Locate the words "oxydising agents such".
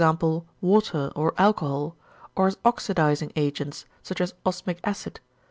2.65-4.19